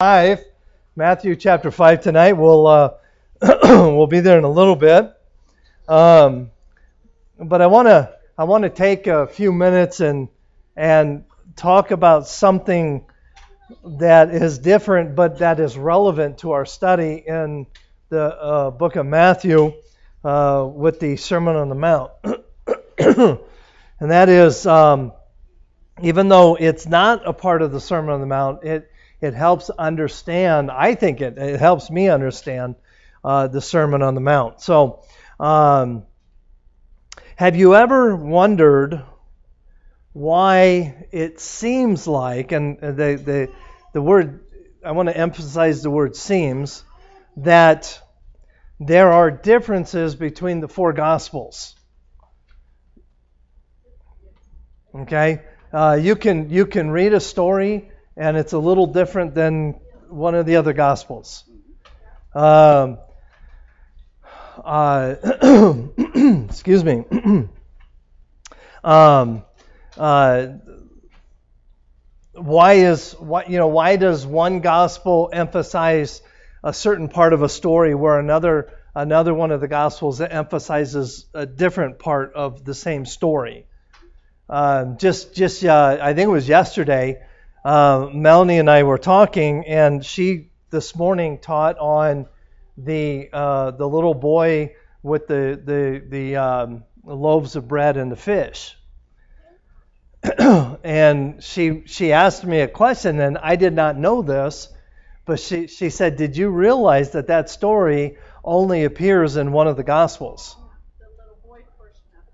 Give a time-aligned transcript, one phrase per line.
[0.00, 0.42] 5,
[0.96, 2.32] Matthew chapter 5 tonight.
[2.32, 2.94] We'll, uh,
[3.42, 5.12] we'll be there in a little bit.
[5.86, 6.50] Um,
[7.38, 10.28] but I want to I want to take a few minutes and
[10.74, 11.24] and
[11.54, 13.04] talk about something
[13.84, 17.66] that is different but that is relevant to our study in
[18.08, 19.74] the uh, book of Matthew
[20.24, 22.12] uh, with the Sermon on the Mount.
[22.98, 23.38] and
[24.00, 25.12] that is, um,
[26.00, 28.90] even though it's not a part of the Sermon on the Mount, it,
[29.20, 32.76] it helps understand, I think it, it helps me understand
[33.22, 34.60] uh, the Sermon on the Mount.
[34.60, 35.02] So,
[35.38, 36.04] um,
[37.36, 39.02] have you ever wondered
[40.12, 43.50] why it seems like, and the, the,
[43.92, 44.44] the word,
[44.84, 46.84] I want to emphasize the word seems,
[47.38, 48.00] that
[48.78, 51.74] there are differences between the four Gospels?
[54.94, 55.42] Okay?
[55.72, 60.34] Uh, you, can, you can read a story and it's a little different than one
[60.34, 61.44] of the other Gospels.
[62.34, 62.98] Um,
[64.64, 65.14] uh,
[66.48, 67.04] excuse me.
[68.84, 69.42] um,
[69.96, 70.46] uh,
[72.32, 76.22] why is why you know why does one gospel emphasize
[76.62, 81.46] a certain part of a story where another another one of the gospels emphasizes a
[81.46, 83.66] different part of the same story?
[84.48, 87.22] Uh, just just uh, I think it was yesterday.
[87.64, 92.26] Uh, Melanie and I were talking, and she this morning taught on
[92.78, 98.16] the uh, the little boy with the the the um, loaves of bread and the
[98.16, 98.76] fish.
[100.38, 104.68] and she she asked me a question, and I did not know this,
[105.26, 109.76] but she she said, "Did you realize that that story only appears in one of
[109.76, 110.56] the Gospels?"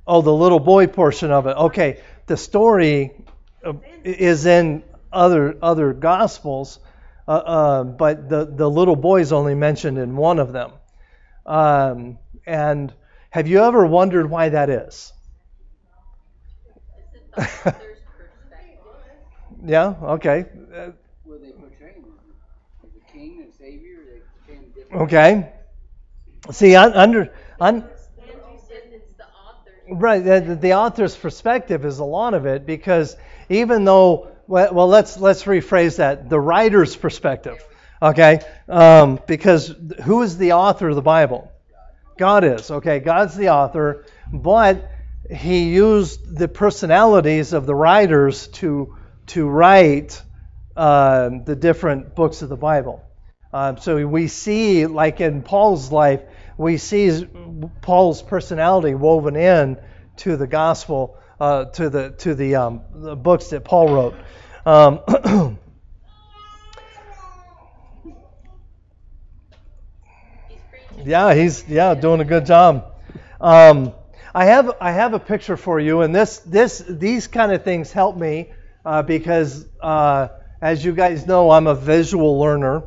[0.09, 1.57] Oh, the little boy portion of it.
[1.57, 3.25] Okay, the story
[3.65, 3.73] uh,
[4.05, 6.79] is in other other Gospels,
[7.29, 10.73] uh, uh, but the the little boy is only mentioned in one of them.
[11.45, 12.93] Um, and
[13.31, 15.13] have you ever wondered why that is?
[19.65, 19.95] yeah.
[20.03, 20.47] Okay.
[21.25, 22.05] Where they portray him
[22.85, 25.53] is a king or a savior like can different Okay.
[26.51, 27.89] See, under, un,
[29.89, 33.17] right, the, the, author's perspective is a lot of it because
[33.49, 36.29] even though, well, well let's let's rephrase that.
[36.29, 37.65] The writer's perspective,
[38.01, 38.41] okay?
[38.69, 39.75] Um, because
[40.05, 41.51] who is the author of the Bible?
[42.19, 42.71] God is.
[42.71, 44.91] Okay, God's the author, but
[45.31, 48.97] he used the personalities of the writers to
[49.27, 50.23] to write
[50.77, 53.03] uh, the different books of the Bible.
[53.53, 56.23] Um, so we see, like in Paul's life,
[56.59, 57.27] we see
[57.83, 59.79] Paul's personality woven in
[60.19, 64.15] to the gospel, uh, to the to the, um, the, books that Paul wrote.
[64.65, 65.01] Um,
[71.05, 72.93] yeah, he's yeah doing a good job.
[73.41, 73.93] Um,
[74.35, 77.93] I have I have a picture for you, and this this these kind of things
[77.93, 78.53] help me
[78.85, 80.29] uh, because uh,
[80.61, 82.85] as you guys know, I'm a visual learner.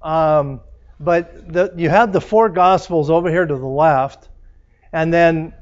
[0.00, 0.60] Um,
[0.98, 4.28] but the, you have the four Gospels over here to the left,
[4.92, 5.52] and then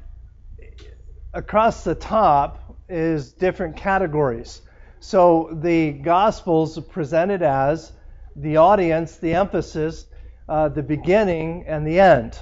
[1.33, 4.61] across the top is different categories.
[4.99, 7.91] So the Gospels presented as
[8.35, 10.05] the audience, the emphasis,
[10.47, 12.37] uh, the beginning, and the end.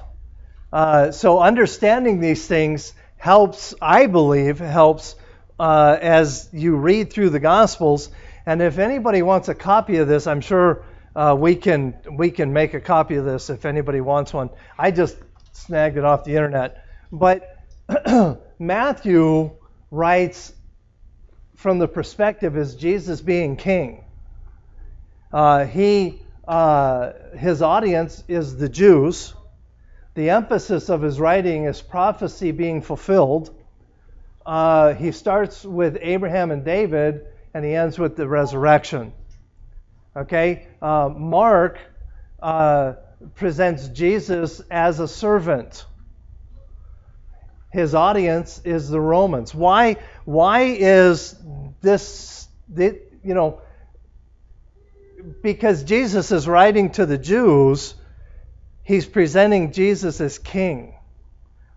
[0.71, 5.15] Uh, so understanding these things helps, I believe, helps
[5.59, 8.09] uh, as you read through the Gospels.
[8.45, 10.83] And if anybody wants a copy of this, I'm sure
[11.15, 14.49] uh, we can we can make a copy of this if anybody wants one.
[14.77, 15.17] I just
[15.53, 16.83] snagged it off the internet.
[17.11, 17.57] But
[18.59, 19.51] Matthew
[19.89, 20.53] writes
[21.55, 24.03] from the perspective as Jesus being king.
[25.31, 29.33] Uh, he uh, his audience is the Jews.
[30.15, 33.55] The emphasis of his writing is prophecy being fulfilled.
[34.45, 39.13] Uh, he starts with Abraham and David, and he ends with the resurrection.
[40.17, 40.67] Okay?
[40.81, 41.77] Uh, Mark
[42.41, 42.93] uh,
[43.35, 45.85] presents Jesus as a servant.
[47.71, 49.53] His audience is the Romans.
[49.53, 51.35] Why, why is
[51.81, 53.61] this, you know,
[55.41, 57.93] because Jesus is writing to the Jews,
[58.83, 60.95] he's presenting Jesus as king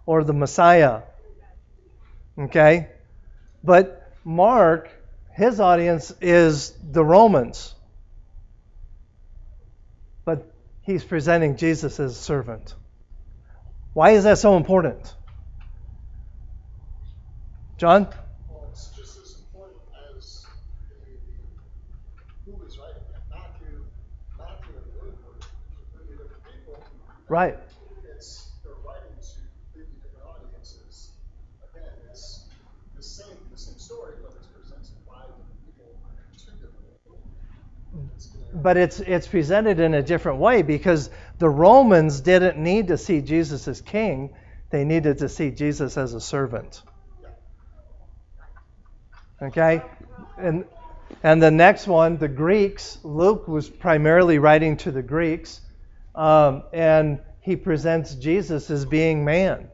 [0.07, 1.03] or the Messiah.
[2.39, 2.89] Okay?
[3.63, 4.91] But Mark,
[5.35, 7.75] his audience is the Romans
[10.25, 10.53] but
[10.83, 12.75] he's presenting Jesus as a servant.
[13.93, 15.15] Why is that so important?
[17.79, 18.09] John?
[18.49, 19.81] Well, it's just as important
[20.17, 20.47] as
[22.45, 23.21] who is writing it.
[23.31, 23.85] Matthew,
[27.29, 27.59] Right.
[28.15, 29.41] It's they're writing to
[29.73, 31.13] completely different audiences.
[31.73, 32.45] Again, it's
[32.95, 35.99] the same the same story, but it's presented by different people
[36.37, 37.19] to different people.
[38.15, 41.09] It's But it's it's presented in a different way because
[41.39, 44.31] the Romans didn't need to see Jesus as king;
[44.69, 46.83] they needed to see Jesus as a servant.
[49.43, 49.83] Okay,
[50.39, 50.65] and
[51.23, 52.99] and the next one, the Greeks.
[53.03, 55.61] Luke was primarily writing to the Greeks,
[56.15, 59.69] um, and he presents Jesus as being man.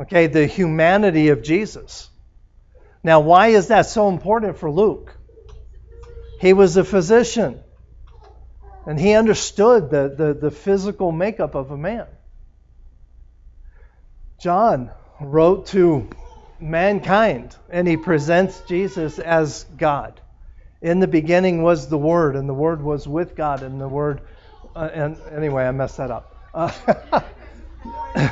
[0.00, 2.10] Okay, the humanity of Jesus.
[3.02, 5.16] Now, why is that so important for Luke?
[6.40, 7.60] He was a physician.
[8.84, 12.06] And he understood the, the, the, physical makeup of a man.
[14.38, 16.08] John wrote to
[16.60, 20.20] mankind and he presents Jesus as God.
[20.82, 24.20] In the beginning was the Word, and the Word was with God, and the Word.
[24.74, 26.36] Uh, and anyway, I messed that up.
[26.52, 27.20] Uh,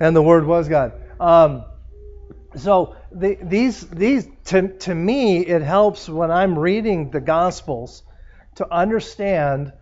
[0.00, 0.92] and the Word was God.
[1.18, 1.64] Um,
[2.56, 8.02] so the, these these to, to me it helps when I'm reading the Gospels
[8.56, 9.72] to understand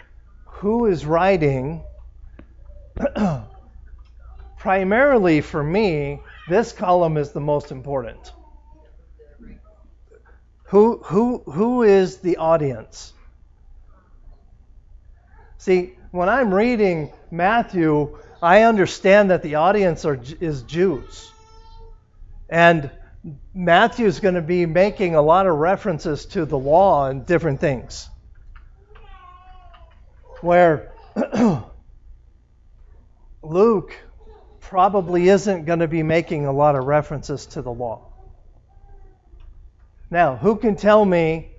[0.47, 1.85] who is writing.
[4.59, 8.33] Primarily for me, this column is the most important.
[10.67, 13.13] Who who who is the audience?
[15.59, 21.33] See, when I'm reading Matthew, I understand that the audience are, is Jews.
[22.49, 22.91] And
[23.55, 27.61] Matthew is going to be making a lot of references to the law and different
[27.61, 28.09] things.
[30.41, 30.93] Where
[33.43, 33.97] Luke
[34.69, 38.05] probably isn't going to be making a lot of references to the law.
[40.11, 41.53] Now, who can tell me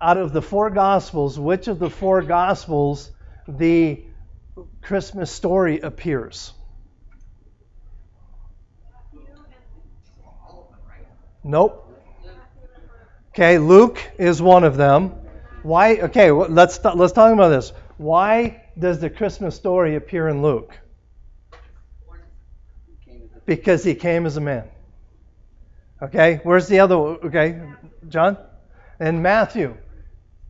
[0.00, 3.12] out of the four Gospels, which of the four Gospels
[3.46, 4.02] the
[4.82, 6.52] Christmas story appears?
[11.44, 11.84] Nope.
[13.30, 15.12] Okay, Luke is one of them.
[15.62, 15.96] Why?
[15.98, 17.72] Okay, let's let's talk about this.
[17.98, 20.76] Why does the Christmas story appear in Luke?
[23.48, 24.68] Because he came as a man.
[26.02, 26.94] Okay, where's the other?
[26.96, 27.58] Okay,
[28.06, 28.36] John,
[29.00, 29.74] and Matthew.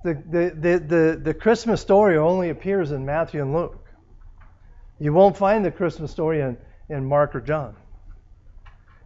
[0.02, 3.86] The, the, the, the, the Christmas story only appears in Matthew and Luke.
[4.98, 6.56] You won't find the Christmas story in,
[6.88, 7.76] in Mark or John.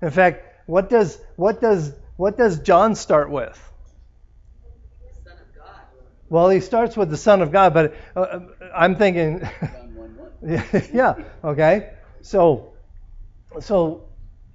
[0.00, 3.60] In fact, what does what does what does John start with?
[5.22, 5.80] Son of God.
[6.30, 8.40] Well, he starts with the Son of God, but uh,
[8.74, 10.90] I'm thinking, John 1 1.
[10.94, 11.14] yeah,
[11.44, 11.90] okay.
[12.22, 12.71] So,
[13.60, 14.04] so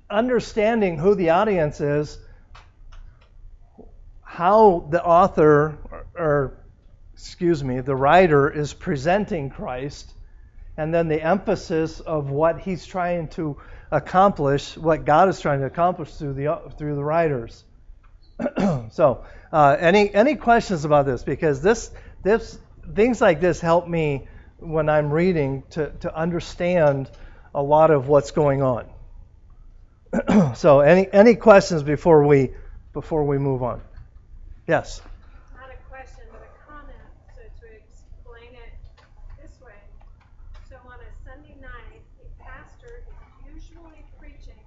[0.10, 2.18] understanding who the audience is,
[4.22, 6.58] how the author or, or
[7.14, 10.14] excuse me, the writer is presenting Christ,
[10.78, 13.58] and then the emphasis of what he's trying to
[13.90, 17.64] accomplish, what God is trying to accomplish through the through the writers.
[18.92, 21.24] so, uh, any any questions about this?
[21.24, 21.90] Because this
[22.22, 22.60] this
[22.94, 24.28] things like this help me
[24.60, 27.10] when I'm reading to to understand
[27.54, 28.86] a lot of what's going on.
[30.56, 32.52] so, any any questions before we
[32.94, 33.82] before we move on?
[34.68, 35.02] Yes.
[35.56, 37.08] Not a question, but a comment.
[37.36, 38.74] So to explain it
[39.42, 39.80] this way,
[40.69, 43.16] so on a Sunday night, a pastor is
[43.56, 44.60] usually preaching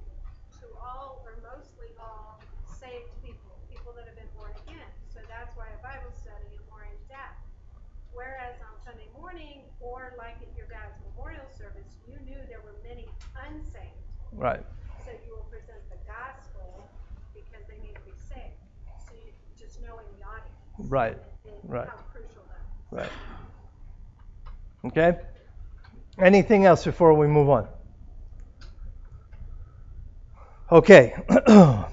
[0.60, 4.88] to all or mostly all saved people, people that have been born again.
[5.12, 7.40] So that's why a Bible study is more in depth.
[8.12, 12.76] Whereas on Sunday morning, or like at your dad's memorial service, you knew there were
[12.84, 14.00] many unsaved.
[14.32, 14.64] Right.
[15.04, 16.88] So you will present the gospel
[17.34, 18.56] because they need to be saved.
[19.06, 20.56] So you just knowing the audience.
[20.90, 21.16] Right.
[21.62, 21.88] Right.
[21.88, 22.64] How crucial that is.
[22.90, 23.10] Right.
[24.86, 25.16] Okay.
[26.20, 27.68] Anything else before we move on?
[30.72, 31.14] Okay.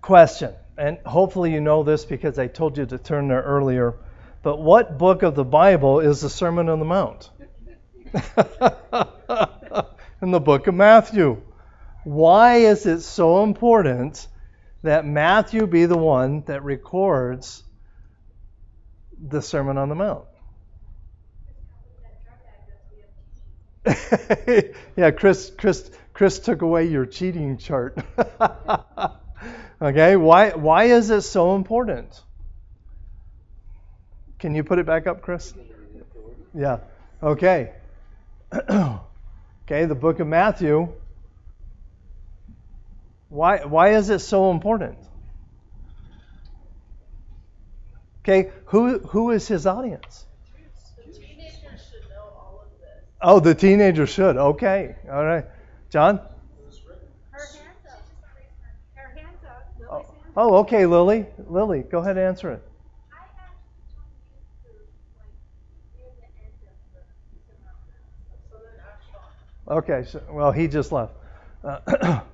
[0.00, 0.54] Question.
[0.78, 3.96] And hopefully you know this because I told you to turn there earlier.
[4.42, 7.28] But what book of the Bible is the Sermon on the Mount?
[10.22, 11.42] In the book of Matthew.
[12.04, 14.26] Why is it so important
[14.82, 17.62] that Matthew be the one that records
[19.20, 20.24] the Sermon on the Mount?
[24.96, 27.98] yeah, Chris, Chris, Chris took away your cheating chart.
[29.82, 32.22] okay, why, why is it so important?
[34.38, 35.54] Can you put it back up, Chris?
[36.54, 36.78] Yeah.
[37.22, 37.72] Okay.
[38.52, 40.92] okay, the book of Matthew.
[43.32, 44.98] Why, why is it so important?
[48.20, 50.26] Okay, who, who is his audience?
[53.22, 54.36] Oh, the teenager should.
[54.36, 54.96] Okay.
[55.10, 55.46] All right.
[55.88, 56.20] John?
[60.36, 61.24] Oh, okay, Lily.
[61.46, 62.62] Lily, go ahead and answer it.
[69.66, 70.04] Okay.
[70.04, 71.14] So, well, he just left.
[71.64, 72.20] Uh,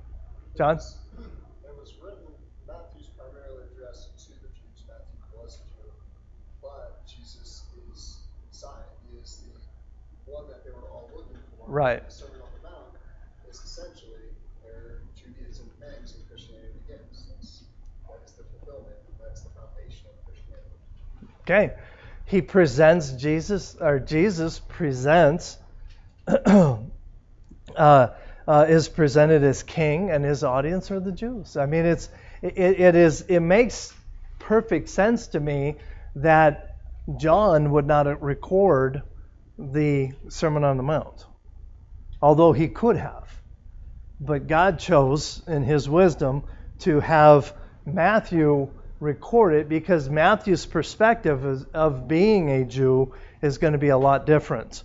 [0.59, 0.75] John?
[0.75, 2.27] It was written,
[2.67, 4.83] Matthew's primarily addressed to the Jews.
[4.91, 5.87] Matthew was a Jew.
[6.61, 8.91] But Jesus is Messiah.
[9.07, 11.71] He is the one that they were all looking for.
[11.71, 12.03] Right.
[12.05, 12.91] The Sermon on the Mount
[13.49, 17.31] is essentially where Judaism ends and Christianity begins.
[17.31, 17.63] That's,
[18.09, 18.99] that is the fulfillment.
[19.23, 20.75] That's the foundation of Christianity.
[21.47, 21.71] Okay.
[22.25, 25.57] He presents Jesus, or Jesus presents,
[26.27, 28.09] uh,
[28.49, 31.55] uh, is presented as king, and his audience are the Jews.
[31.55, 32.09] I mean, it's
[32.41, 33.93] it, it is it makes
[34.39, 35.75] perfect sense to me
[36.15, 36.75] that
[37.17, 39.03] John would not record
[39.59, 41.27] the Sermon on the Mount,
[42.23, 43.29] although he could have.
[44.19, 46.43] But God chose, in his wisdom,
[46.79, 47.53] to have
[47.85, 53.13] Matthew record it because Matthew's perspective is, of being a Jew
[53.43, 54.83] is going to be a lot different.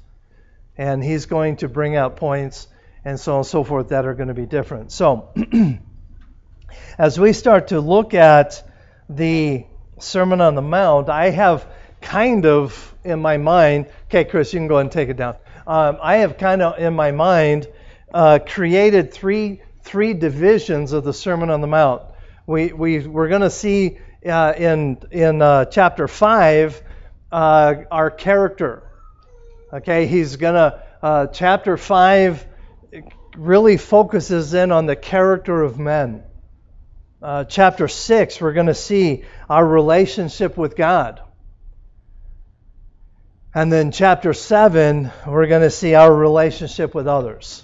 [0.77, 2.69] And he's going to bring out points
[3.05, 4.93] and so on and so forth that are going to be different.
[4.93, 5.33] So,
[6.99, 8.63] as we start to look at
[9.09, 9.67] the
[9.99, 11.67] Sermon on the Mount, I have
[12.01, 15.37] kind of in my mind, okay, Chris, you can go and take it down.
[15.67, 17.69] Um, I have kind of in my mind
[18.13, 22.03] uh, created three three divisions of the Sermon on the Mount.
[22.47, 26.83] We, we, we're going to see uh, in, in uh, chapter 5
[27.31, 28.83] uh, our character.
[29.73, 32.47] Okay, he's going to, uh, chapter 5
[33.37, 36.23] really focuses in on the character of men.
[37.23, 41.21] Uh, chapter 6, we're going to see our relationship with God.
[43.55, 47.63] And then chapter 7, we're going to see our relationship with others.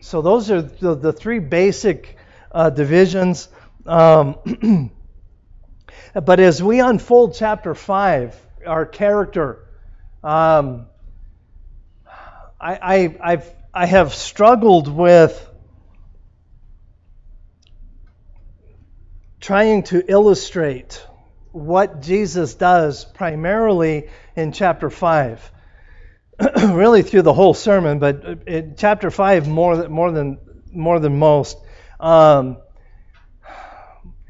[0.00, 2.16] So those are the, the three basic
[2.50, 3.48] uh, divisions.
[3.86, 4.90] Um,
[6.14, 8.36] but as we unfold chapter 5,
[8.66, 9.64] our character,
[10.24, 10.86] um,
[12.60, 15.48] I, I, I've, I have struggled with
[19.40, 21.00] trying to illustrate
[21.52, 25.52] what Jesus does primarily in chapter 5.
[26.70, 30.38] really through the whole sermon, but in chapter 5 more than, more than,
[30.72, 31.56] more than most.
[32.00, 32.56] Um,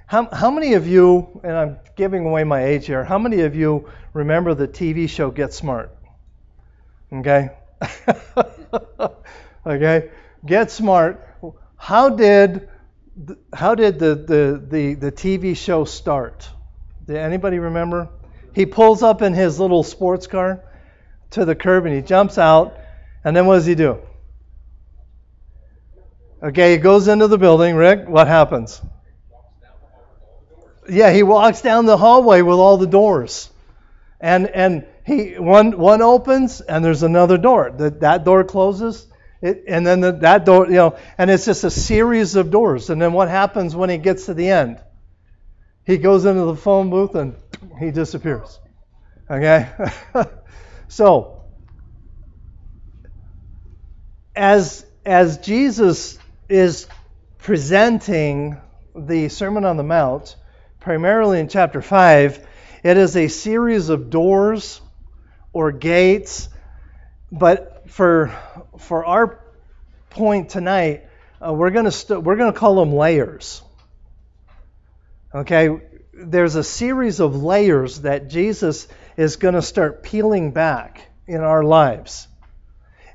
[0.04, 3.56] how, how many of you, and I'm giving away my age here, how many of
[3.56, 5.96] you remember the TV show Get Smart?
[7.10, 7.48] Okay?
[9.66, 10.10] okay?
[10.44, 11.24] Get Smart.
[11.76, 12.68] How did
[13.52, 16.48] how did the, the, the, the TV show start?
[17.06, 18.08] Did anybody remember?
[18.54, 20.62] He pulls up in his little sports car
[21.30, 22.78] to the curb and he jumps out,
[23.24, 23.98] and then what does he do?
[26.42, 27.74] Okay, he goes into the building.
[27.74, 28.80] Rick, what happens?
[30.88, 33.50] Yeah, he walks down the hallway with all the doors,
[34.20, 37.70] and and he one one opens and there's another door.
[37.76, 39.06] That that door closes,
[39.42, 42.90] it, and then the, that door, you know, and it's just a series of doors.
[42.90, 44.80] And then what happens when he gets to the end?
[45.84, 47.36] He goes into the phone booth and
[47.80, 48.60] he disappears.
[49.30, 49.68] Okay.
[50.88, 51.42] So,
[54.34, 56.86] as as Jesus is
[57.38, 58.58] presenting
[58.96, 60.34] the Sermon on the Mount,
[60.80, 62.46] primarily in chapter 5,
[62.82, 64.80] it is a series of doors
[65.58, 66.48] or gates,
[67.32, 68.32] but for
[68.78, 69.40] for our
[70.08, 71.08] point tonight,
[71.44, 73.60] uh, we're going st- we're going to call them layers.
[75.34, 75.80] Okay,
[76.14, 78.86] there's a series of layers that Jesus
[79.16, 82.28] is going to start peeling back in our lives.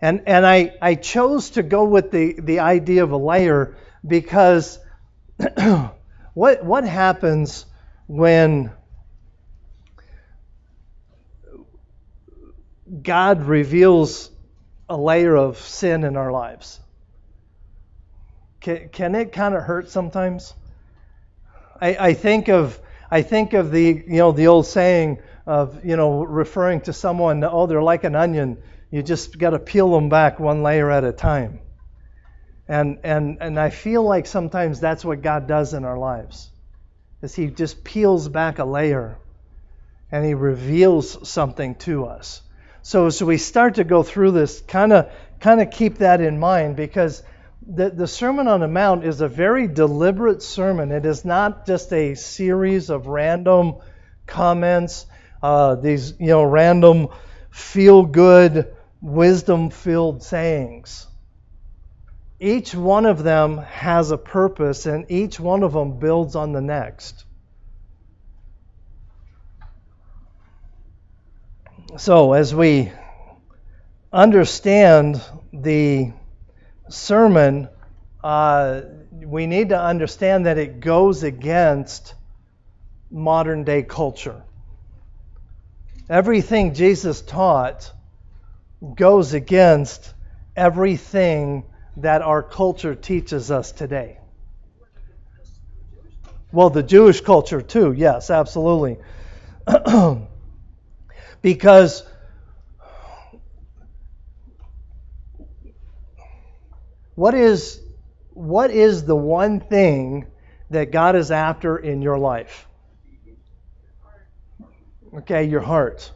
[0.01, 4.77] And, and I, I chose to go with the, the idea of a layer because
[6.33, 7.65] what, what happens
[8.07, 8.71] when
[13.01, 14.29] God reveals
[14.89, 16.79] a layer of sin in our lives?
[18.59, 20.53] Can, can it kind of hurt sometimes?
[21.81, 25.97] I, I think of I think of the you know the old saying of you
[25.97, 28.57] know referring to someone oh they're like an onion
[28.89, 31.59] you just got to peel them back one layer at a time
[32.67, 36.49] and and and I feel like sometimes that's what God does in our lives
[37.21, 39.17] is he just peels back a layer
[40.11, 42.42] and he reveals something to us
[42.83, 45.09] so as we start to go through this kind of
[45.39, 47.23] kind of keep that in mind because
[47.65, 50.91] the, the Sermon on the Mount is a very deliberate sermon.
[50.91, 53.75] It is not just a series of random
[54.27, 55.05] comments,
[55.41, 57.07] uh, these you know random
[57.51, 61.07] feel good wisdom filled sayings.
[62.37, 66.61] Each one of them has a purpose, and each one of them builds on the
[66.61, 67.23] next.
[71.97, 72.91] So, as we
[74.11, 75.21] understand
[75.51, 76.11] the
[76.89, 77.69] sermon,
[78.23, 82.15] uh, we need to understand that it goes against
[83.11, 84.41] modern day culture.
[86.09, 87.91] Everything Jesus taught
[88.95, 90.15] goes against
[90.55, 91.63] everything
[91.97, 94.17] that our culture teaches us today.
[96.51, 98.97] Well, the Jewish culture too, yes, absolutely.
[101.43, 102.01] because
[107.13, 107.79] what is
[108.31, 110.25] what is the one thing
[110.71, 112.67] that God is after in your life?
[115.17, 116.11] Okay, your heart.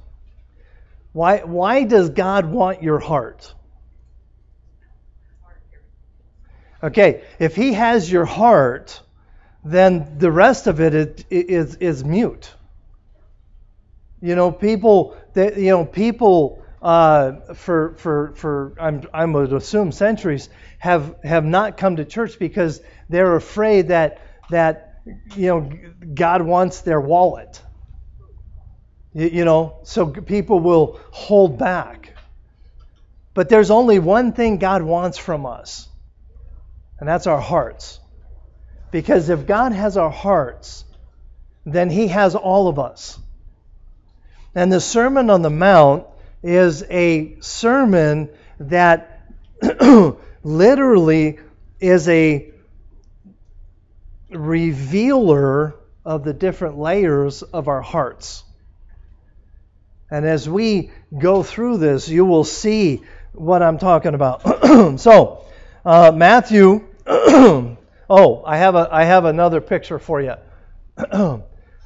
[1.14, 3.54] Why, why does God want your heart?
[6.82, 9.00] Okay, if He has your heart,
[9.64, 12.54] then the rest of it is, is, is mute.
[14.22, 19.92] You know, people, they, you know, people uh, for for for I'm I would assume
[19.92, 25.02] centuries have have not come to church because they're afraid that that
[25.36, 25.72] you know
[26.14, 27.62] God wants their wallet.
[29.14, 32.14] You, you know, so people will hold back.
[33.34, 35.88] But there's only one thing God wants from us,
[37.00, 38.00] and that's our hearts.
[38.92, 40.86] Because if God has our hearts,
[41.66, 43.20] then He has all of us.
[44.58, 46.08] And the Sermon on the Mount
[46.42, 48.28] is a sermon
[48.60, 49.22] that
[50.44, 51.38] literally
[51.80, 52.52] is a
[54.32, 58.44] revealer of the different layers of our hearts.
[60.10, 64.42] And as we go through this, you will see what I'm talking about.
[65.00, 65.46] so,
[65.86, 66.84] uh, Matthew.
[67.06, 67.78] oh,
[68.44, 70.34] I have a I have another picture for you.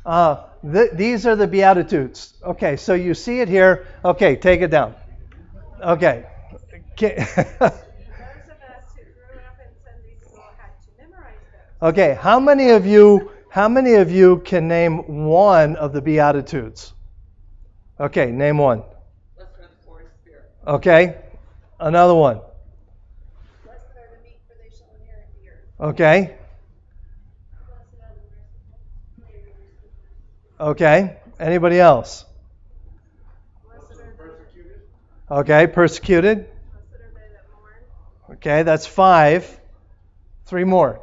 [0.06, 2.34] Uh, th- these are the beatitudes.
[2.44, 3.86] Okay, so you see it here.
[4.04, 4.96] Okay, take it down.
[5.82, 6.26] Okay.
[11.82, 16.94] Okay, how many of you how many of you can name one of the beatitudes?
[18.00, 18.84] Okay, name one.
[20.68, 21.18] Okay,
[21.80, 22.40] another one.
[25.80, 26.38] Okay.
[30.62, 32.24] Okay, anybody else?
[35.32, 36.48] Okay, persecuted.
[38.34, 39.60] Okay, that's five.
[40.46, 41.02] Three more.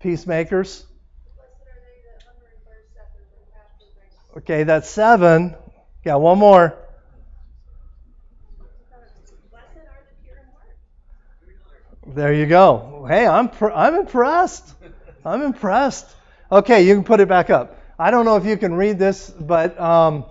[0.00, 0.86] Peacemakers.
[4.38, 5.54] Okay, that's seven.
[6.02, 6.74] Got one more.
[12.06, 13.04] There you go.
[13.06, 14.72] Hey, I'm I'm impressed.
[15.22, 16.06] I'm impressed.
[16.50, 17.77] Okay, you can put it back up.
[18.00, 20.24] I don't know if you can read this, but um,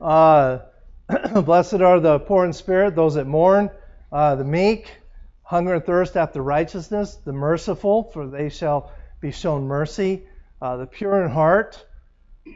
[0.00, 0.60] uh,
[1.42, 3.70] blessed are the poor in spirit, those that mourn,
[4.12, 4.88] uh, the meek,
[5.42, 10.28] hunger and thirst after righteousness, the merciful, for they shall be shown mercy,
[10.62, 11.84] uh, the pure in heart,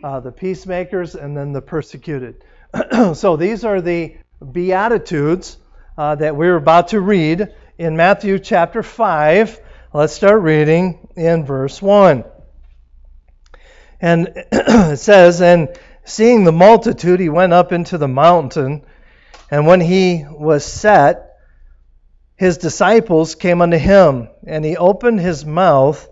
[0.04, 2.44] uh, the peacemakers, and then the persecuted.
[3.14, 4.16] so these are the
[4.52, 5.56] Beatitudes
[5.98, 9.60] uh, that we're about to read in Matthew chapter 5.
[9.92, 12.22] Let's start reading in verse 1.
[14.02, 15.68] And it says, And
[16.04, 18.84] seeing the multitude, he went up into the mountain.
[19.50, 21.36] And when he was set,
[22.36, 26.08] his disciples came unto him, and he opened his mouth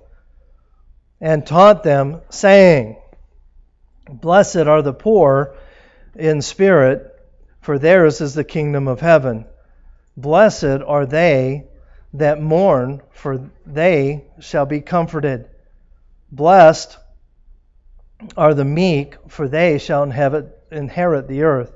[1.20, 2.96] and taught them, saying,
[4.08, 5.56] Blessed are the poor
[6.14, 7.06] in spirit,
[7.60, 9.46] for theirs is the kingdom of heaven.
[10.16, 11.64] Blessed are they
[12.14, 15.48] that mourn, for they shall be comforted.
[16.30, 16.96] Blessed
[18.36, 21.72] are the meek, for they shall inherit the earth.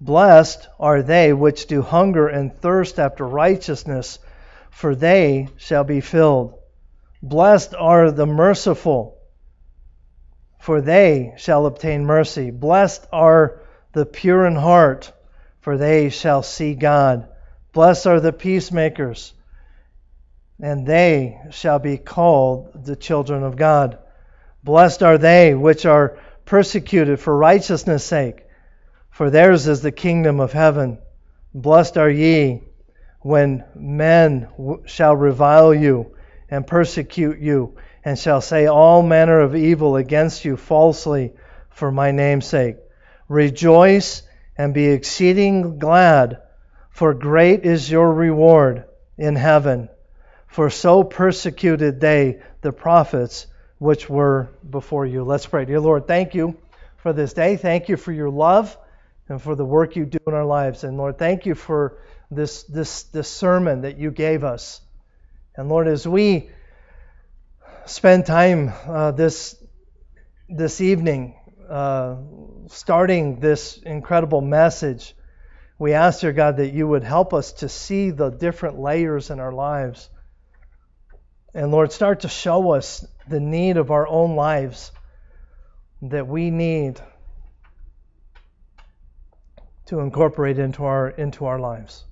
[0.00, 4.18] Blessed are they which do hunger and thirst after righteousness,
[4.70, 6.58] for they shall be filled.
[7.22, 9.18] Blessed are the merciful,
[10.58, 12.50] for they shall obtain mercy.
[12.50, 13.60] Blessed are
[13.92, 15.12] the pure in heart,
[15.60, 17.28] for they shall see God.
[17.72, 19.32] Blessed are the peacemakers,
[20.60, 23.98] and they shall be called the children of God.
[24.64, 28.46] Blessed are they which are persecuted for righteousness' sake,
[29.10, 30.98] for theirs is the kingdom of heaven.
[31.52, 32.62] Blessed are ye
[33.22, 34.48] when men
[34.84, 36.14] shall revile you
[36.48, 41.32] and persecute you, and shall say all manner of evil against you falsely
[41.70, 42.76] for my name's sake.
[43.28, 44.22] Rejoice
[44.56, 46.38] and be exceeding glad,
[46.90, 48.84] for great is your reward
[49.18, 49.88] in heaven.
[50.46, 53.46] For so persecuted they the prophets
[53.82, 55.24] which were before you.
[55.24, 55.64] Let's pray.
[55.64, 56.56] Dear Lord, thank you
[56.98, 57.56] for this day.
[57.56, 58.78] Thank you for your love
[59.28, 60.84] and for the work you do in our lives.
[60.84, 61.98] And Lord, thank you for
[62.30, 64.80] this, this, this sermon that you gave us.
[65.56, 66.48] And Lord, as we
[67.84, 69.56] spend time uh, this,
[70.48, 71.34] this evening
[71.68, 72.18] uh,
[72.68, 75.12] starting this incredible message,
[75.76, 79.40] we ask, dear God, that you would help us to see the different layers in
[79.40, 80.08] our lives.
[81.54, 84.90] And Lord, start to show us the need of our own lives
[86.02, 87.00] that we need
[89.86, 92.04] to incorporate into our into our lives.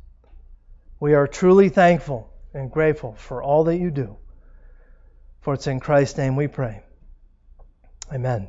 [1.00, 4.16] We are truly thankful and grateful for all that you do.
[5.40, 6.82] For it's in Christ's name we pray.
[8.12, 8.48] Amen.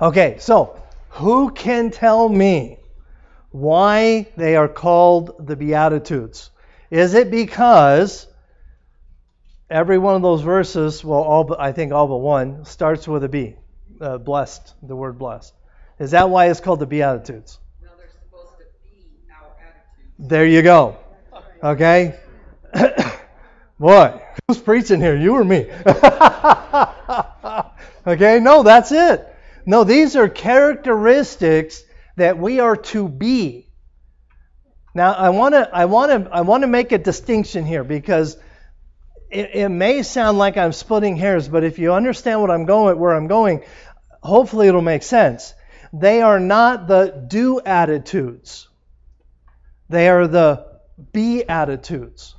[0.00, 2.78] Okay, so who can tell me
[3.50, 6.50] why they are called the Beatitudes?
[6.90, 8.26] Is it because
[9.72, 13.24] every one of those verses, well, all but, I think all but one, starts with
[13.24, 13.56] a B,
[14.00, 15.52] uh, blessed, the word blessed.
[15.98, 17.58] Is that why it's called the Beatitudes?
[17.82, 20.28] No, they're supposed to be our attitude.
[20.28, 20.98] There you go.
[21.64, 22.20] Okay?
[23.78, 25.16] Boy, who's preaching here?
[25.16, 25.70] You or me?
[28.06, 28.38] okay?
[28.40, 29.26] No, that's it.
[29.64, 31.84] No, these are characteristics
[32.16, 33.68] that we are to be.
[34.94, 38.36] Now, I want to I want to I want to make a distinction here because
[39.32, 42.98] it, it may sound like I'm splitting hairs, but if you understand what I'm going
[42.98, 43.64] where I'm going,
[44.22, 45.54] hopefully it'll make sense.
[45.92, 48.68] They are not the do attitudes.
[49.88, 50.66] They are the
[51.12, 52.34] be attitudes.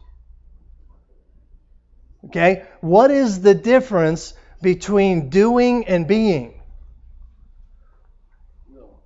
[2.26, 2.66] Okay?
[2.82, 6.62] What is the difference between doing and being?
[8.70, 9.02] Will.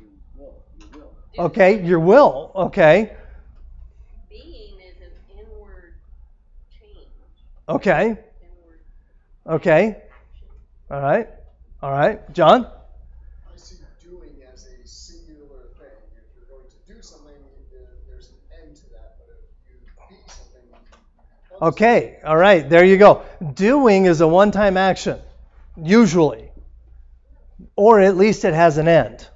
[0.00, 0.62] You will.
[0.78, 1.44] You will.
[1.46, 2.52] Okay, your will.
[2.54, 3.16] Okay.
[4.30, 5.94] Being is an inward
[6.70, 7.08] change.
[7.68, 8.16] Okay.
[9.46, 9.96] Okay.
[10.90, 11.28] All right.
[11.82, 12.32] All right.
[12.32, 12.64] John?
[12.64, 15.88] I see doing as a singular thing.
[16.16, 17.34] If you're going to do something,
[18.08, 19.18] there's an end to that.
[19.18, 22.18] But if you be something, Okay.
[22.24, 22.66] All right.
[22.66, 23.24] There you go.
[23.52, 25.20] Doing is a one time action,
[25.76, 26.50] usually,
[27.76, 29.28] or at least it has an end.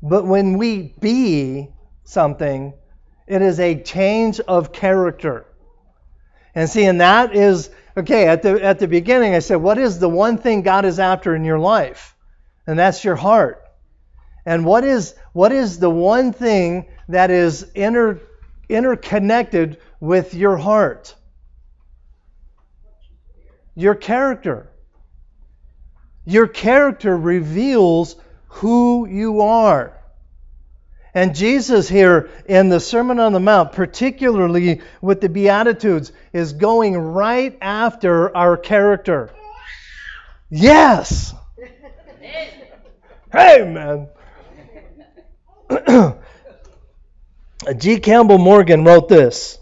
[0.00, 1.70] But when we be
[2.04, 2.72] something,
[3.26, 5.44] it is a change of character.
[6.56, 8.26] And see, and that is okay.
[8.28, 11.36] At the at the beginning, I said, what is the one thing God is after
[11.36, 12.16] in your life?
[12.66, 13.62] And that's your heart.
[14.46, 18.22] And what is what is the one thing that is inter,
[18.70, 21.14] interconnected with your heart?
[23.74, 24.72] Your character.
[26.24, 28.16] Your character reveals
[28.48, 29.95] who you are.
[31.16, 36.94] And Jesus here in the Sermon on the Mount, particularly with the Beatitudes, is going
[36.94, 39.30] right after our character.
[40.50, 41.32] Yes!
[43.32, 44.08] Hey, man!
[47.78, 47.98] G.
[47.98, 49.58] Campbell Morgan wrote this.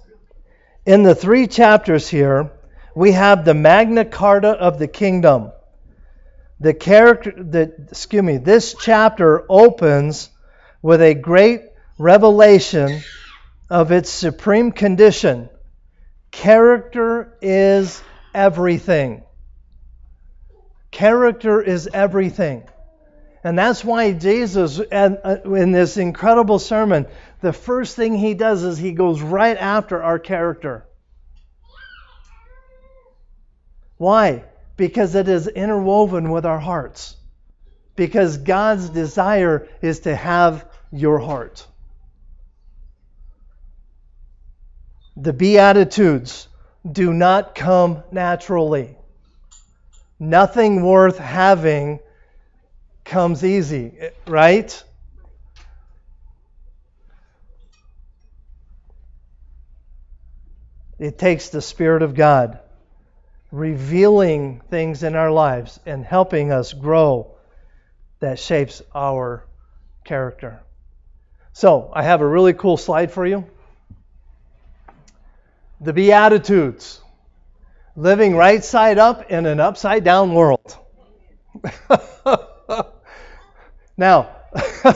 [0.84, 2.50] In the three chapters here,
[2.96, 5.52] we have the Magna Carta of the kingdom.
[6.58, 10.30] The character, the, excuse me, this chapter opens
[10.84, 11.62] with a great
[11.96, 13.00] revelation
[13.70, 15.48] of its supreme condition.
[16.30, 18.02] Character is
[18.34, 19.22] everything.
[20.90, 22.64] Character is everything.
[23.42, 27.06] And that's why Jesus, uh, in this incredible sermon,
[27.40, 30.86] the first thing he does is he goes right after our character.
[33.96, 34.44] Why?
[34.76, 37.16] Because it is interwoven with our hearts.
[37.96, 41.66] Because God's desire is to have your heart.
[45.16, 46.48] The Beatitudes
[46.90, 48.96] do not come naturally.
[50.20, 51.98] Nothing worth having
[53.04, 54.82] comes easy, right?
[60.98, 62.60] It takes the Spirit of God
[63.50, 67.34] revealing things in our lives and helping us grow
[68.20, 69.44] that shapes our
[70.04, 70.63] character.
[71.56, 73.44] So, I have a really cool slide for you.
[75.80, 77.00] The Beatitudes.
[77.94, 80.76] Living right side up in an upside down world.
[83.96, 84.30] now,
[84.84, 84.94] I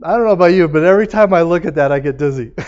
[0.00, 2.52] don't know about you, but every time I look at that, I get dizzy.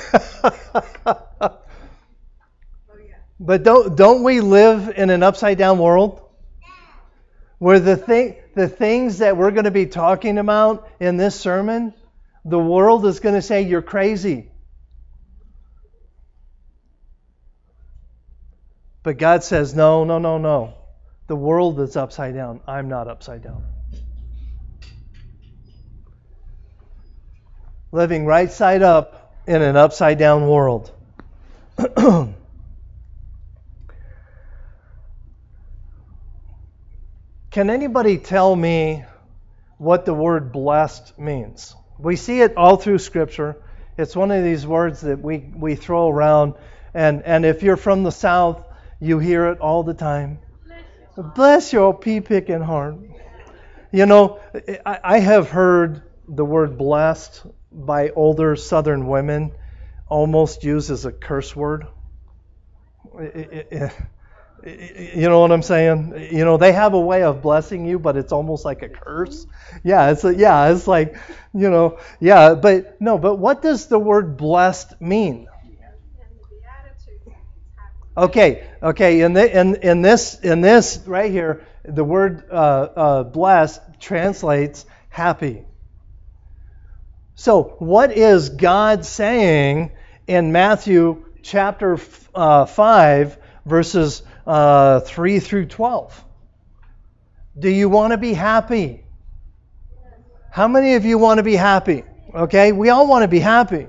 [3.44, 6.22] But don't don't we live in an upside down world?
[7.58, 11.92] Where the thing the things that we're going to be talking about in this sermon
[12.44, 14.50] the world is going to say you're crazy.
[19.02, 20.74] But God says, no, no, no, no.
[21.26, 22.60] The world is upside down.
[22.66, 23.64] I'm not upside down.
[27.90, 30.92] Living right side up in an upside down world.
[37.50, 39.04] Can anybody tell me
[39.78, 41.74] what the word blessed means?
[42.02, 43.56] We see it all through Scripture.
[43.96, 46.54] It's one of these words that we, we throw around.
[46.94, 48.64] And, and if you're from the South,
[49.00, 50.38] you hear it all the time.
[51.16, 52.96] Bless your pea picking heart.
[53.92, 54.40] You know,
[54.86, 59.52] I, I have heard the word blessed by older Southern women
[60.08, 61.86] almost used as a curse word.
[63.18, 63.92] It, it,
[64.64, 66.28] you know what I'm saying?
[66.30, 69.46] You know, they have a way of blessing you, but it's almost like a curse.
[69.82, 71.16] Yeah, it's a, yeah, it's like,
[71.52, 75.48] you know, yeah, but no, but what does the word blessed mean?
[78.16, 83.22] Okay, okay, in, the, in, in this in this right here, the word uh, uh,
[83.24, 85.64] blessed translates happy.
[87.34, 89.92] So, what is God saying
[90.26, 91.98] in Matthew chapter
[92.34, 96.24] uh, 5, verses uh, 3 through 12.
[97.58, 99.04] Do you want to be happy?
[100.50, 102.04] How many of you want to be happy?
[102.34, 103.86] Okay, we all want to be happy.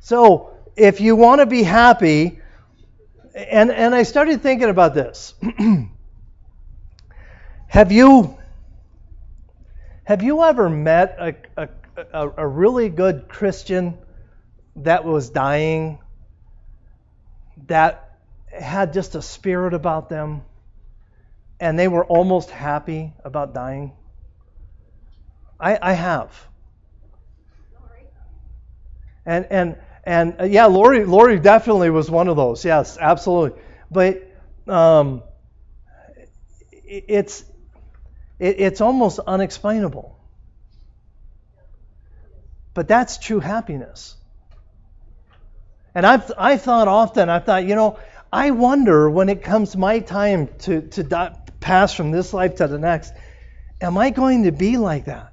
[0.00, 2.40] So, if you want to be happy,
[3.34, 5.34] and, and I started thinking about this.
[7.66, 8.36] have you
[10.04, 11.68] have you ever met a, a,
[12.12, 13.98] a, a really good Christian
[14.76, 15.98] that was dying
[17.66, 18.05] that
[18.60, 20.42] had just a spirit about them
[21.60, 23.92] and they were almost happy about dying?
[25.58, 26.46] I, I have.
[29.24, 32.64] And and and uh, yeah, Lori Lori definitely was one of those.
[32.64, 33.60] Yes, absolutely.
[33.90, 34.22] But
[34.68, 35.22] um,
[36.70, 37.44] it, it's
[38.38, 40.16] it, it's almost unexplainable.
[42.74, 44.14] But that's true happiness.
[45.94, 47.98] And I've I thought often, I thought, you know,
[48.36, 52.66] I wonder when it comes my time to, to die, pass from this life to
[52.66, 53.14] the next,
[53.80, 55.32] am I going to be like that?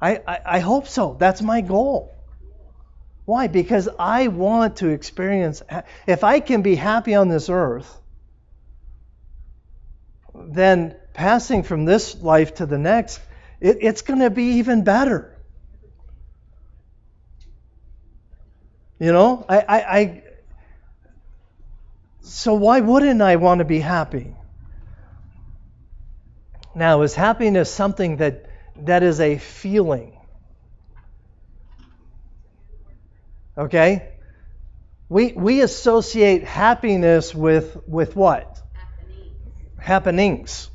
[0.00, 1.14] I, I, I hope so.
[1.20, 2.16] That's my goal.
[3.26, 3.48] Why?
[3.48, 5.62] Because I want to experience,
[6.06, 8.00] if I can be happy on this earth,
[10.34, 13.20] then passing from this life to the next,
[13.60, 15.36] it, it's going to be even better.
[18.98, 20.22] You know, I, I, I,
[22.28, 24.34] so why wouldn't I want to be happy?
[26.74, 30.16] Now, is happiness something that that is a feeling?
[33.56, 34.10] Okay?
[35.08, 38.60] We we associate happiness with with what?
[38.72, 39.78] Happenings.
[39.78, 40.70] Happenings.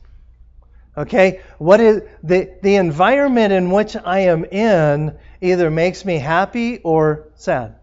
[0.98, 1.42] Okay?
[1.58, 7.30] What is the the environment in which I am in either makes me happy or
[7.36, 7.76] sad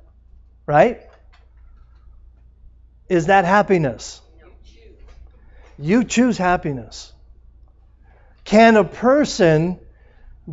[0.71, 1.10] right?
[3.11, 4.23] Is that happiness?
[5.77, 7.13] You choose happiness.
[8.45, 9.81] Can a person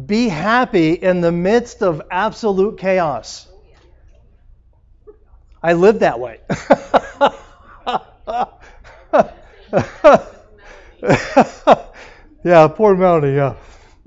[0.05, 3.47] be happy in the midst of absolute chaos?
[5.61, 6.39] I live that way.
[12.43, 13.53] yeah, poor Melanie, yeah.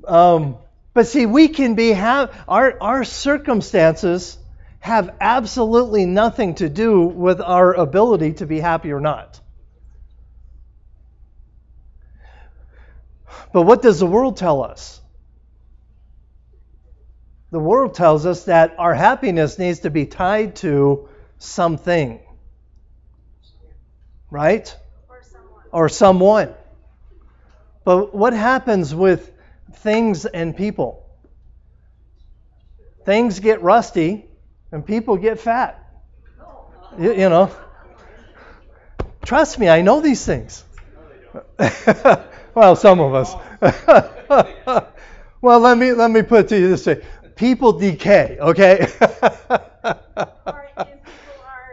[0.09, 0.57] Um,
[0.93, 4.39] but see, we can be have our our circumstances
[4.81, 9.39] have absolutely nothing to do with our ability to be happy or not.
[13.53, 15.01] But what does the world tell us?
[17.51, 22.21] The world tells us that our happiness needs to be tied to something.
[24.31, 24.75] Right?
[25.09, 25.65] Or someone.
[25.73, 26.55] Or someone.
[27.85, 29.31] But what happens with
[29.75, 31.07] things and people?
[33.05, 34.30] Things get rusty
[34.73, 35.77] and people get fat.
[36.99, 37.51] You, you know.
[39.25, 40.65] Trust me, I know these things.
[42.55, 43.35] well, some of us.
[45.41, 47.03] well, let me let me put it to you this way:
[47.37, 48.39] people decay.
[48.41, 48.81] Okay.
[48.81, 48.97] or if
[50.87, 51.13] people
[51.47, 51.71] are,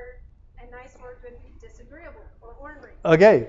[0.62, 2.92] a nice word would be disagreeable or ornery.
[3.04, 3.48] Okay.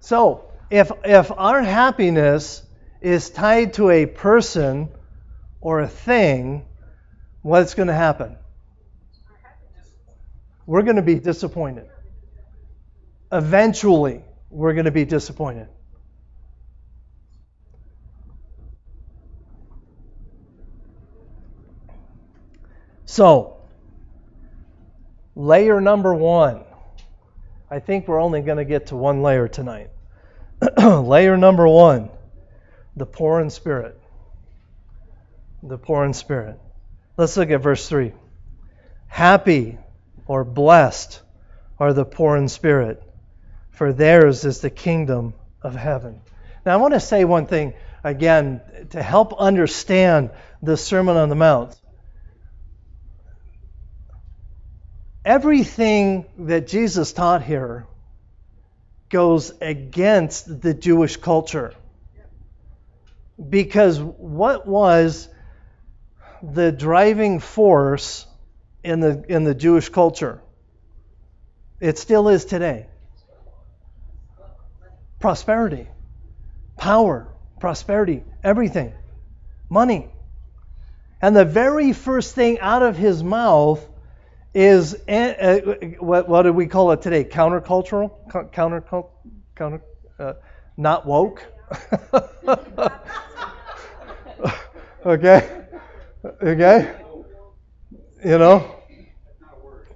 [0.00, 2.62] So if if our happiness
[3.00, 4.90] is tied to a person
[5.60, 6.64] or a thing,
[7.42, 8.36] what's going to happen?
[10.66, 11.88] We're going to be disappointed.
[13.32, 15.68] Eventually, we're going to be disappointed.
[23.04, 23.56] So,
[25.34, 26.64] layer number one.
[27.70, 29.90] I think we're only going to get to one layer tonight.
[30.78, 32.10] layer number one
[32.96, 33.98] the poor in spirit.
[35.62, 36.58] The poor in spirit.
[37.18, 38.12] Let's look at verse 3.
[39.08, 39.76] Happy
[40.26, 41.20] or blessed
[41.76, 43.02] are the poor in spirit,
[43.70, 46.20] for theirs is the kingdom of heaven.
[46.64, 50.30] Now, I want to say one thing again to help understand
[50.62, 51.74] the Sermon on the Mount.
[55.24, 57.84] Everything that Jesus taught here
[59.08, 61.74] goes against the Jewish culture.
[63.50, 65.28] Because what was
[66.42, 68.26] the driving force
[68.82, 70.40] in the, in the Jewish culture?
[71.80, 72.86] It still is today.
[75.20, 75.88] Prosperity,
[76.76, 77.28] power,
[77.60, 78.92] prosperity, everything,
[79.68, 80.08] money.
[81.20, 83.84] And the very first thing out of his mouth
[84.54, 85.60] is uh,
[85.98, 87.24] what, what do we call it today?
[87.24, 88.84] Countercultural, counter,
[89.56, 89.82] counter,
[90.18, 90.34] uh,
[90.76, 91.44] not woke.
[95.06, 95.66] okay,
[96.24, 96.94] okay.
[98.24, 98.76] You know,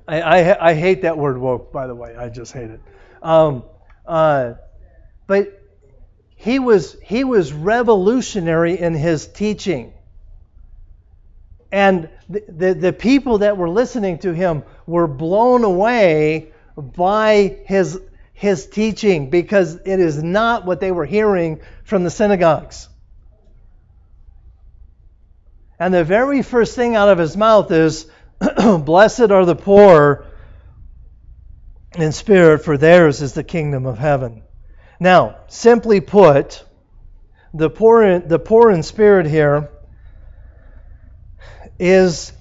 [0.07, 1.73] I, I, I hate that word woke.
[1.73, 2.81] By the way, I just hate it.
[3.23, 3.65] Um,
[4.07, 4.55] uh,
[5.27, 5.61] but
[6.37, 9.93] he was he was revolutionary in his teaching.
[11.73, 17.99] And the, the, the, people that were listening to him were blown away by his,
[18.35, 22.89] his teaching because it is not what they were hearing from the synagogues.
[25.79, 28.07] And the very first thing out of his mouth is,
[28.57, 30.27] Blessed are the poor
[31.97, 34.43] in spirit, for theirs is the kingdom of heaven.
[34.99, 36.65] Now, simply put,
[37.53, 39.71] the poor in, the poor in spirit here
[41.79, 42.33] is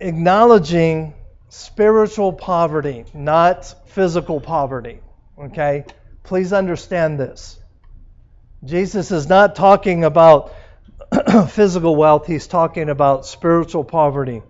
[0.00, 1.14] acknowledging
[1.48, 5.00] spiritual poverty, not physical poverty.
[5.38, 5.84] Okay?
[6.22, 7.58] Please understand this.
[8.64, 10.52] Jesus is not talking about
[11.48, 14.42] physical wealth, he's talking about spiritual poverty.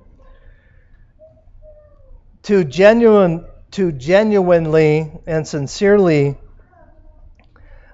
[2.44, 6.38] To genuine to genuinely and sincerely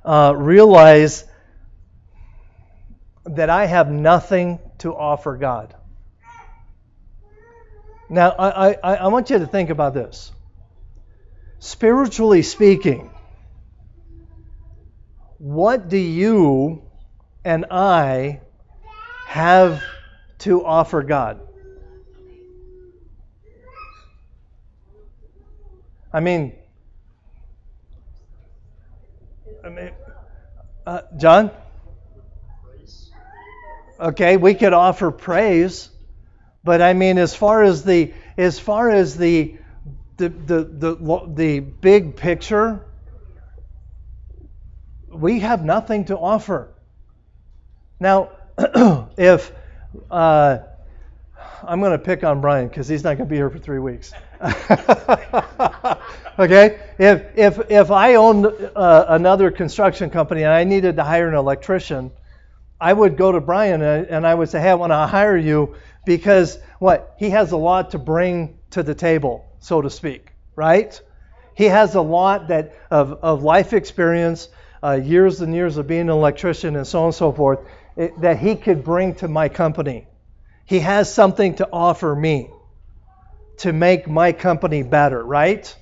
[0.04, 1.24] uh, realize
[3.24, 5.74] that I have nothing to offer God.
[8.08, 10.30] Now, I, I, I want you to think about this.
[11.58, 13.10] Spiritually speaking,
[15.38, 16.82] what do you
[17.44, 18.40] and I
[19.32, 19.82] have
[20.36, 21.40] to offer God?
[26.12, 26.52] I mean,
[29.64, 29.90] I mean,
[30.86, 31.50] uh, John?
[33.98, 35.88] Okay, we could offer praise,
[36.62, 39.56] but I mean, as far as the as far as the
[40.18, 42.84] the the the, the big picture,
[45.10, 46.68] we have nothing to offer.
[47.98, 48.28] Now,
[49.16, 49.52] if
[50.10, 50.58] uh,
[51.62, 53.78] I'm going to pick on Brian because he's not going to be here for three
[53.78, 54.12] weeks.
[56.38, 61.28] okay, if if if I owned uh, another construction company and I needed to hire
[61.28, 62.10] an electrician
[62.82, 65.76] I would go to Brian and I would say, hey, I want to hire you
[66.04, 67.14] because what?
[67.16, 71.00] He has a lot to bring to the table, so to speak, right?
[71.54, 74.48] He has a lot that of, of life experience,
[74.82, 77.60] uh, years and years of being an electrician and so on and so forth,
[77.96, 80.06] that he could bring to my company.
[80.64, 82.50] He has something to offer me
[83.58, 85.74] to make my company better, right?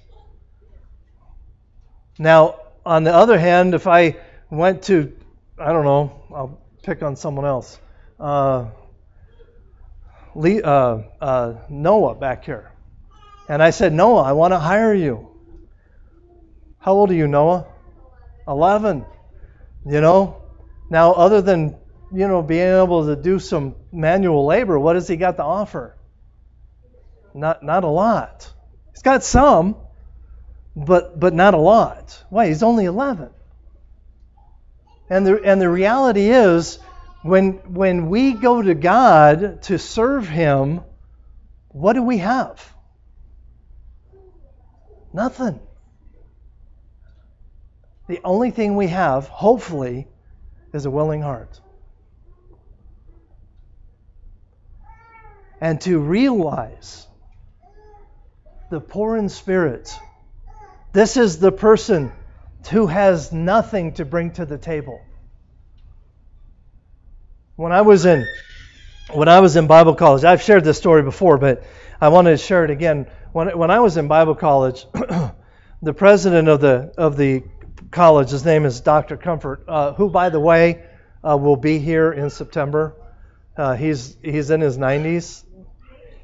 [2.19, 4.17] Now, on the other hand, if I
[4.51, 5.17] went to,
[5.59, 7.79] I don't know, I'll pick on someone else.
[8.19, 8.67] Uh,
[10.35, 12.73] Lee, uh, uh, Noah back here.
[13.49, 15.29] And I said, Noah, I want to hire you.
[16.79, 17.67] How old are you, Noah?
[18.47, 19.05] 11.
[19.87, 20.43] You know?
[20.89, 21.77] Now, other than,
[22.13, 25.97] you know, being able to do some manual labor, what has he got to offer?
[27.35, 28.53] Not, not a lot.
[28.93, 29.77] He's got some,
[30.75, 32.25] but, but not a lot.
[32.31, 32.49] Why?
[32.49, 33.31] He's only 11.
[35.09, 36.79] And the, and the reality is,
[37.23, 40.81] when, when we go to God to serve Him,
[41.69, 42.73] what do we have?
[45.13, 45.61] Nothing.
[48.09, 50.09] The only thing we have, hopefully,
[50.73, 51.61] is a willing heart.
[55.61, 57.07] And to realize
[58.71, 59.95] the poor in spirit,
[60.93, 62.13] this is the person
[62.71, 65.01] who has nothing to bring to the table.
[67.57, 68.27] When I was in
[69.13, 71.65] when I was in Bible college, I've shared this story before, but
[72.01, 73.07] I wanted to share it again.
[73.33, 74.87] When, when I was in Bible college,
[75.83, 77.43] the president of the of the
[77.91, 79.17] college, his name is Dr.
[79.17, 80.85] Comfort, uh, who, by the way,
[81.23, 82.95] uh, will be here in September.
[83.57, 85.45] Uh, he's he's in his 90s,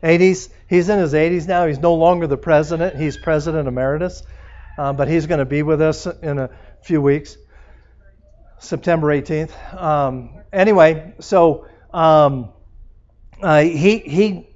[0.07, 0.51] 80s.
[0.69, 1.67] He's in his 80s now.
[1.67, 2.97] He's no longer the president.
[2.97, 4.23] He's president emeritus,
[4.79, 6.51] uh, but he's going to be with us in a
[6.83, 7.37] few weeks,
[8.59, 9.53] September 18th.
[9.81, 12.51] Um, anyway, so um,
[13.43, 14.49] uh, he he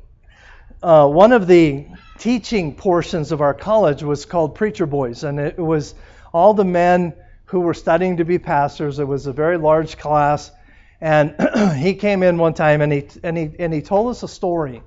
[0.83, 1.87] uh, one of the
[2.19, 5.95] teaching portions of our college was called Preacher Boys, and it was
[6.33, 7.15] all the men
[7.47, 9.01] who were studying to be pastors.
[9.01, 10.53] It was a very large class,
[11.01, 11.35] and
[11.77, 14.83] he came in one time and he and he and he told us a story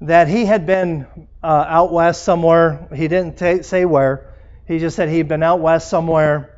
[0.00, 1.06] that he had been
[1.42, 2.88] uh, out west somewhere.
[2.94, 4.34] He didn't t- say where.
[4.66, 6.56] He just said he'd been out west somewhere,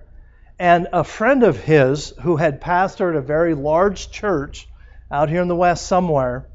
[0.58, 4.68] and a friend of his who had pastored a very large church
[5.10, 6.48] out here in the west somewhere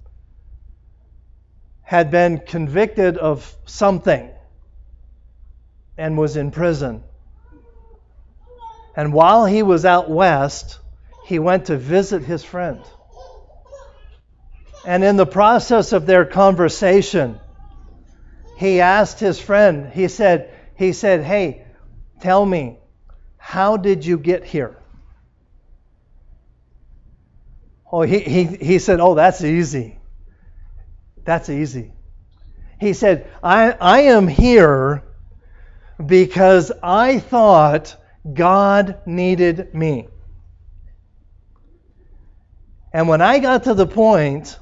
[1.84, 4.30] had been convicted of something
[5.98, 7.04] and was in prison.
[8.96, 10.80] And while he was out west,
[11.26, 12.82] he went to visit his friend.
[14.86, 17.40] And in the process of their conversation,
[18.58, 21.66] he asked his friend, he said, he said, "Hey,
[22.22, 22.80] tell me,
[23.38, 24.78] how did you get here?"
[27.94, 30.00] Oh, he, he, he said, Oh, that's easy.
[31.26, 31.94] That's easy.
[32.80, 35.04] He said, I, I am here
[36.04, 37.96] because I thought
[38.34, 40.08] God needed me.
[42.92, 44.58] And when I got to the point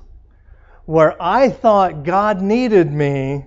[0.91, 3.45] where I thought God needed me,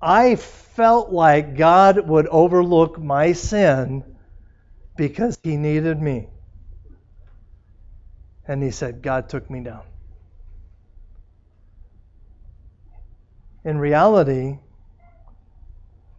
[0.00, 4.02] I felt like God would overlook my sin
[4.96, 6.28] because He needed me.
[8.48, 9.82] And he said, God took me down.
[13.64, 14.58] In reality,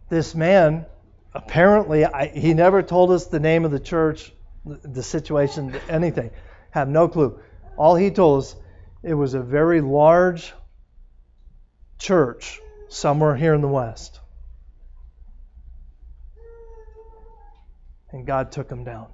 [0.08, 0.86] this man,
[1.34, 4.32] apparently, I, he never told us the name of the church,
[4.64, 6.30] the, the situation, anything.
[6.70, 7.40] Have no clue.
[7.76, 8.54] All he told us,
[9.04, 10.52] it was a very large
[11.98, 14.20] church somewhere here in the West.
[18.10, 19.08] And God took him down.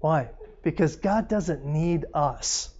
[0.00, 0.30] Why?
[0.62, 2.70] Because God doesn't need us,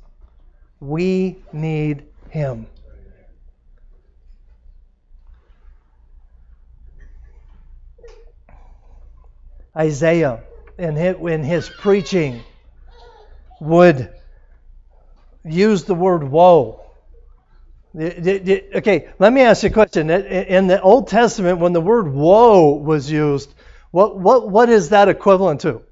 [0.80, 2.66] we need Him.
[9.76, 10.40] Isaiah,
[10.78, 12.42] in his, preaching,
[13.60, 14.12] would
[15.44, 16.80] use the word woe.
[17.96, 20.10] Okay, let me ask you a question.
[20.10, 23.54] In the Old Testament, when the word woe was used,
[23.92, 25.82] what, what, what is that equivalent to?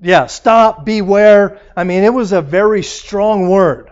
[0.00, 1.60] Yeah, stop, beware.
[1.76, 3.90] I mean, it was a very strong word.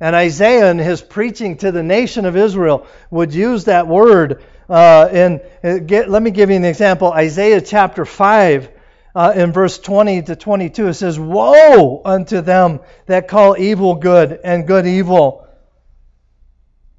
[0.00, 4.42] And Isaiah, in his preaching to the nation of Israel, would use that word.
[4.68, 7.12] Uh, and uh, get, let me give you an example.
[7.12, 8.68] Isaiah chapter 5,
[9.14, 14.38] uh, in verse 20 to 22, it says, Woe unto them that call evil good
[14.44, 15.46] and good evil,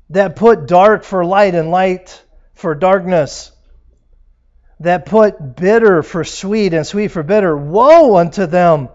[0.09, 3.51] that put dark for light and light for darkness
[4.84, 7.55] that put bitter for sweet and sweet for bitter.
[7.55, 8.89] Woe unto them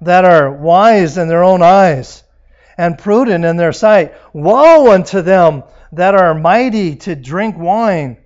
[0.00, 2.22] that are wise in their own eyes
[2.78, 4.14] and prudent in their sight.
[4.32, 8.18] Woe unto them that are mighty to drink wine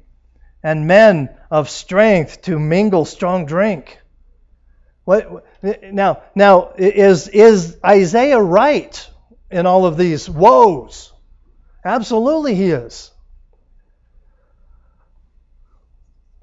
[0.62, 3.99] and men of strength to mingle strong drink.
[5.07, 5.47] What,
[5.85, 9.09] now, now is, is Isaiah right
[9.53, 11.13] in all of these woes?
[11.85, 13.13] Absolutely, he is.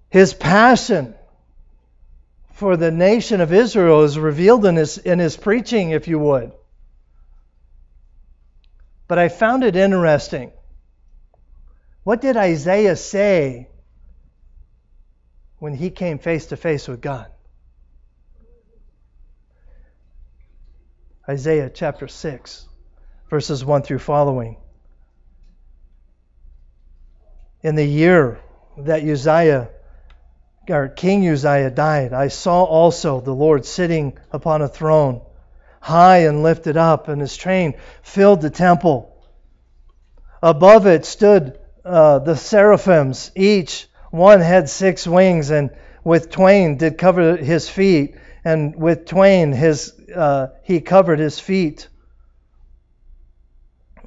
[0.09, 1.13] His passion
[2.53, 6.53] for the nation of Israel is revealed in his, in his preaching, if you would.
[9.09, 10.53] But I found it interesting.
[12.05, 13.67] What did Isaiah say
[15.59, 17.29] when he came face to face with God?
[21.27, 22.65] Isaiah chapter 6,
[23.29, 24.57] verses 1 through following.
[27.61, 28.41] In the year
[28.77, 29.69] that Uzziah
[30.67, 35.21] or King Uzziah died, I saw also the Lord sitting upon a throne,
[35.79, 39.15] high and lifted up, and his train filled the temple.
[40.41, 45.69] Above it stood uh, the seraphims, each one had six wings, and
[46.03, 51.87] with twain did cover his feet, and with twain his uh, he covered his feet,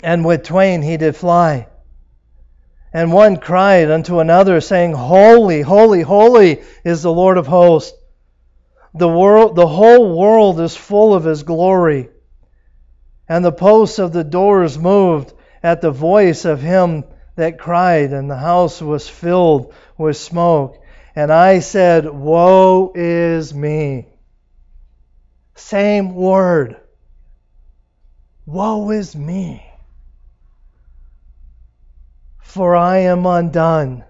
[0.02, 1.68] and with twain he did fly.
[2.92, 7.96] And one cried unto another, saying, Holy, holy, holy is the Lord of hosts.
[8.94, 12.08] The, world, the whole world is full of his glory.
[13.28, 17.04] And the posts of the doors moved at the voice of him
[17.34, 20.82] that cried, and the house was filled with smoke.
[21.14, 24.08] And I said, Woe is me.
[25.56, 26.76] Same word.
[28.44, 29.66] Woe is me.
[32.38, 34.04] For I am undone,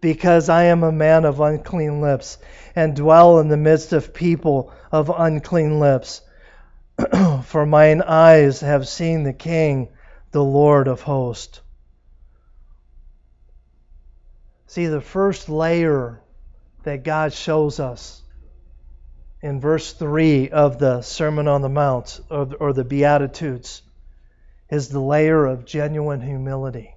[0.00, 2.38] because I am a man of unclean lips,
[2.74, 6.22] and dwell in the midst of people of unclean lips.
[7.44, 9.90] For mine eyes have seen the King,
[10.30, 11.60] the Lord of hosts.
[14.66, 16.22] See, the first layer
[16.84, 18.22] that God shows us
[19.42, 23.82] in verse 3 of the Sermon on the Mount or, or the Beatitudes
[24.70, 26.94] is the layer of genuine humility.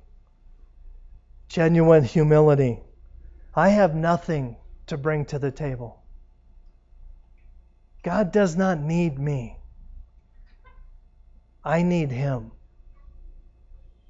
[1.50, 2.80] Genuine humility.
[3.56, 4.56] I have nothing
[4.88, 6.02] to bring to the table.
[8.04, 9.58] God does not need me.
[11.64, 12.52] I need Him.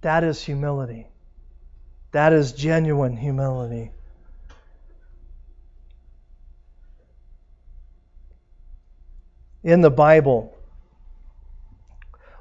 [0.01, 1.07] That is humility.
[2.11, 3.91] That is genuine humility.
[9.63, 10.57] In the Bible,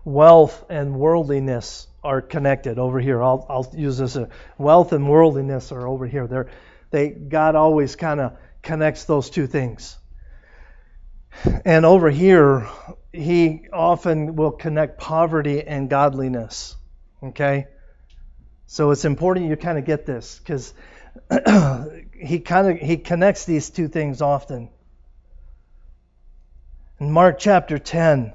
[0.05, 3.23] wealth and worldliness are connected over here.
[3.23, 4.16] I'll, I'll use this.
[4.16, 6.27] Uh, wealth and worldliness are over here.
[6.27, 6.49] They're,
[6.91, 9.97] they God always kind of connects those two things.
[11.64, 12.69] And over here,
[13.12, 16.77] he often will connect poverty and godliness.
[17.23, 17.66] Okay?
[18.66, 20.73] So it's important you kind of get this because
[22.12, 24.71] he kind of he connects these two things often.
[27.01, 28.33] In Mark chapter 10,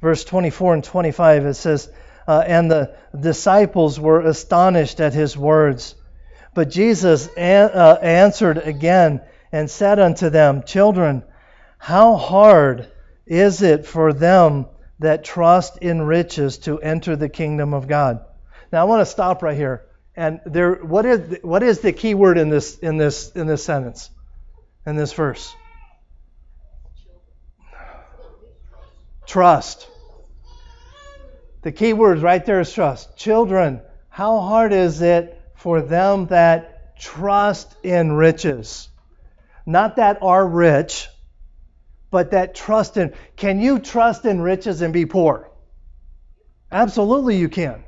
[0.00, 1.90] verse 24 and 25, it says,
[2.26, 5.96] uh, And the disciples were astonished at his words.
[6.54, 9.20] But Jesus an- uh, answered again
[9.50, 11.24] and said unto them, Children,
[11.78, 12.86] how hard
[13.26, 14.66] is it for them
[15.00, 18.20] that trust in riches to enter the kingdom of God?
[18.72, 19.82] Now I want to stop right here.
[20.14, 23.64] And there, what is what is the key word in this in this in this
[23.64, 24.10] sentence,
[24.84, 25.54] in this verse?
[29.30, 29.88] Trust.
[31.62, 33.16] The key word right there is trust.
[33.16, 38.88] Children, how hard is it for them that trust in riches?
[39.64, 41.06] Not that are rich,
[42.10, 43.14] but that trust in.
[43.36, 45.48] Can you trust in riches and be poor?
[46.72, 47.84] Absolutely, you can.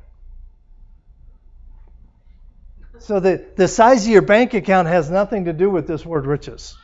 [3.01, 6.25] So the, the size of your bank account has nothing to do with this word
[6.25, 6.77] riches.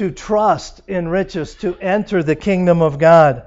[0.00, 3.42] To trust in riches, to enter the kingdom of God.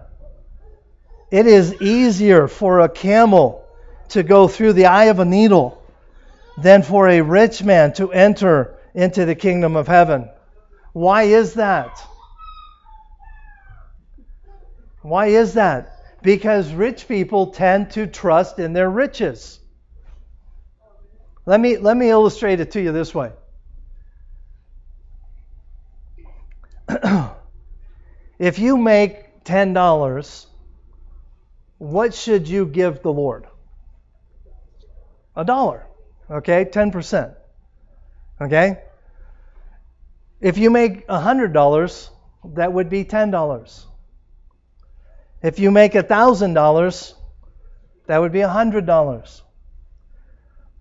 [1.32, 3.66] It is easier for a camel
[4.10, 5.82] to go through the eye of a needle
[6.62, 10.30] than for a rich man to enter into the kingdom of heaven.
[10.91, 11.99] Why is that?
[15.01, 15.97] Why is that?
[16.22, 19.60] Because rich people tend to trust in their riches.
[21.47, 23.32] Let me, let me illustrate it to you this way.
[28.39, 30.46] if you make $10,
[31.78, 33.48] what should you give the Lord?
[35.36, 35.88] A dollar.
[36.30, 37.36] Okay, 10%.
[38.41, 38.80] Okay?
[40.41, 42.10] If you make $100,
[42.56, 43.86] that would be $10.
[45.41, 47.14] If you make $1,000,
[48.08, 49.41] that would be $100.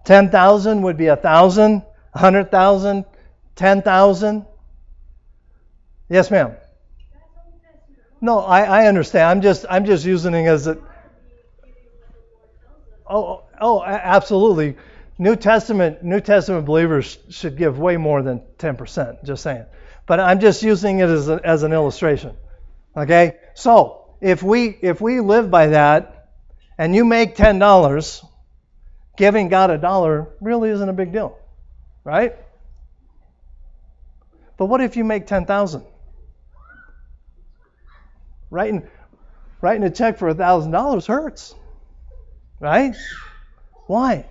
[0.05, 1.73] 10,000 would be 1,000,
[2.13, 3.05] 100,000,
[3.55, 4.47] 10,000.
[6.13, 6.55] Yes, ma'am.
[8.21, 9.25] No, I, I understand.
[9.25, 10.77] I'm just I'm just using it as a.
[13.09, 14.77] Oh, oh, absolutely.
[15.17, 19.25] New Testament New Testament believers should give way more than 10%.
[19.25, 19.65] Just saying.
[20.07, 22.37] But I'm just using it as, a, as an illustration.
[22.95, 23.39] Okay.
[23.55, 26.29] So if we if we live by that,
[26.77, 28.23] and you make ten dollars,
[29.17, 31.39] giving God a dollar really isn't a big deal,
[32.05, 32.37] right?
[34.59, 35.85] But what if you make ten thousand?
[38.53, 38.87] Writing
[39.63, 41.55] writing a check for a thousand dollars hurts,
[42.61, 42.95] right?
[43.87, 44.27] Why?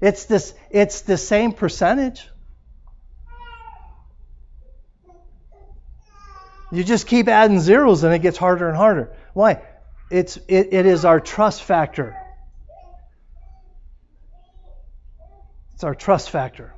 [0.00, 2.28] It's this it's the same percentage.
[6.72, 9.14] You just keep adding zeros and it gets harder and harder.
[9.32, 9.62] Why?
[10.10, 12.16] It's, it, it is our trust factor.
[15.74, 16.74] It's our trust factor.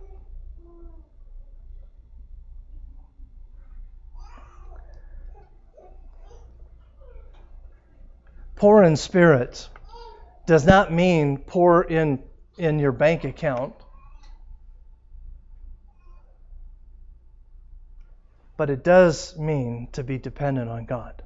[8.60, 9.68] Poor in spirit
[10.46, 12.22] does not mean poor in,
[12.58, 13.74] in your bank account.
[18.60, 21.22] but it does mean to be dependent on God.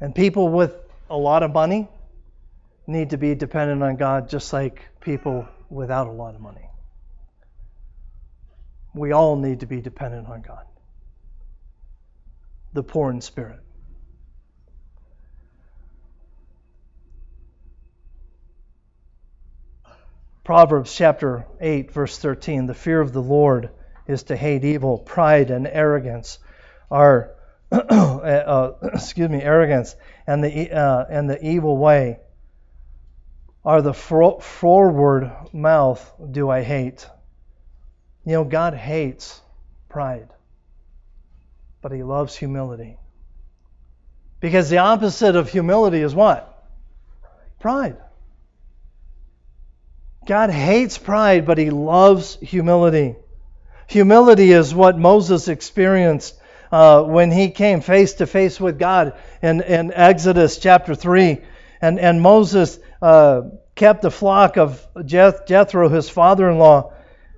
[0.00, 0.74] And people with
[1.10, 1.86] a lot of money
[2.86, 6.70] need to be dependent on God just like people without a lot of money.
[8.94, 10.64] We all need to be dependent on God.
[12.72, 13.60] The poor in spirit.
[20.48, 23.68] Proverbs chapter 8, verse 13 The fear of the Lord
[24.06, 26.38] is to hate evil, pride and arrogance
[26.90, 27.34] are,
[27.70, 29.94] uh, excuse me, arrogance
[30.26, 32.20] and the, uh, and the evil way
[33.62, 37.06] are the forward mouth do I hate.
[38.24, 39.42] You know, God hates
[39.90, 40.30] pride,
[41.82, 42.96] but He loves humility.
[44.40, 46.66] Because the opposite of humility is what?
[47.60, 47.98] Pride.
[50.28, 53.16] God hates pride, but he loves humility.
[53.86, 56.38] Humility is what Moses experienced
[56.70, 61.40] uh, when he came face to face with God in, in Exodus chapter 3.
[61.80, 63.40] And, and Moses uh,
[63.74, 66.92] kept the flock of Jeth, Jethro, his father in law,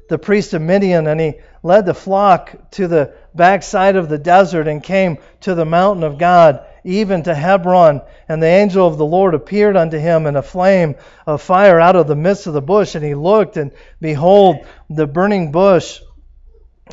[0.08, 4.66] the priest of Midian, and he led the flock to the backside of the desert
[4.66, 8.02] and came to the mountain of God even to Hebron.
[8.28, 11.96] And the angel of the Lord appeared unto him in a flame of fire out
[11.96, 12.94] of the midst of the bush.
[12.94, 16.00] And he looked, and behold, the burning bush,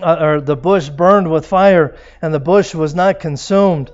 [0.02, 3.92] uh, or the bush burned with fire, and the bush was not consumed.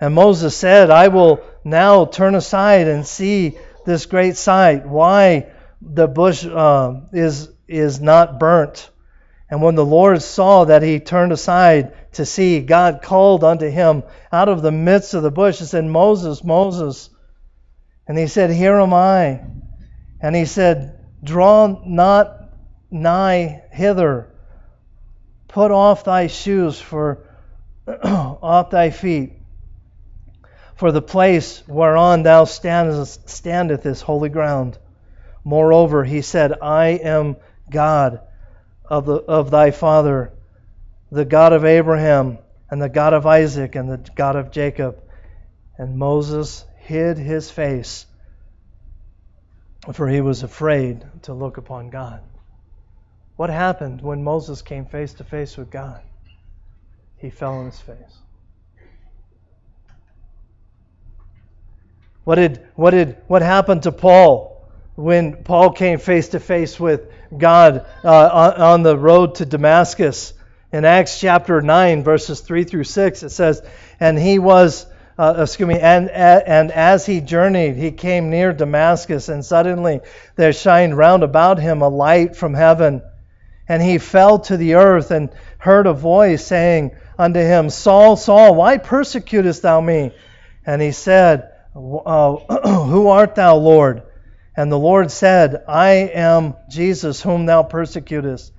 [0.00, 3.56] And Moses said, I will now turn aside and see
[3.86, 8.90] this great sight, why the bush uh, is, is not burnt.
[9.52, 14.02] And when the Lord saw that he turned aside to see, God called unto him
[14.32, 17.10] out of the midst of the bush and said, Moses, Moses.
[18.08, 19.42] And he said, Here am I.
[20.22, 22.48] And he said, Draw not
[22.90, 24.32] nigh hither.
[25.48, 27.28] Put off thy shoes for
[27.86, 29.34] off thy feet.
[30.76, 34.78] For the place whereon thou standest, standeth is holy ground.
[35.44, 37.36] Moreover, he said, I am
[37.68, 38.22] God
[38.92, 40.34] of, the, of thy father,
[41.10, 42.36] the God of Abraham,
[42.70, 45.02] and the God of Isaac, and the God of Jacob.
[45.78, 48.04] And Moses hid his face,
[49.94, 52.20] for he was afraid to look upon God.
[53.36, 56.02] What happened when Moses came face to face with God?
[57.16, 58.18] He fell on his face.
[62.24, 64.51] What did what did what happened to Paul
[65.02, 70.32] when Paul came face to face with God uh, on the road to Damascus.
[70.72, 73.62] In Acts chapter 9, verses 3 through 6, it says,
[73.98, 74.86] And he was,
[75.18, 80.00] uh, excuse me, and, and as he journeyed, he came near Damascus, and suddenly
[80.36, 83.02] there shined round about him a light from heaven.
[83.68, 88.54] And he fell to the earth and heard a voice saying unto him, Saul, Saul,
[88.54, 90.12] why persecutest thou me?
[90.64, 92.36] And he said, uh,
[92.86, 94.02] Who art thou, Lord?
[94.56, 98.52] And the Lord said, I am Jesus whom thou persecutest.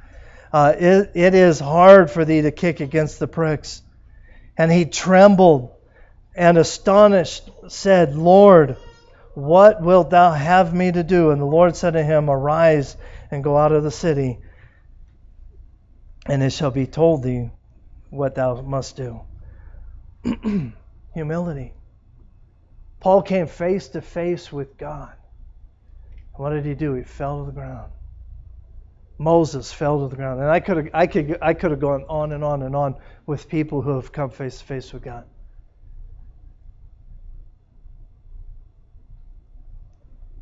[0.51, 3.81] Uh, it, it is hard for thee to kick against the pricks.
[4.57, 5.71] And he trembled
[6.35, 8.77] and astonished said, Lord,
[9.33, 11.31] what wilt thou have me to do?
[11.31, 12.95] And the Lord said to him, Arise
[13.31, 14.39] and go out of the city,
[16.27, 17.49] and it shall be told thee
[18.09, 19.21] what thou must do.
[21.13, 21.73] Humility.
[22.99, 25.13] Paul came face to face with God.
[26.33, 26.93] What did he do?
[26.93, 27.91] He fell to the ground.
[29.17, 30.41] Moses fell to the ground.
[30.41, 32.95] And I could have, I could, I could have gone on and on and on
[33.25, 35.25] with people who have come face to face with God.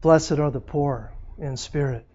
[0.01, 2.07] Blessed are the poor in spirit,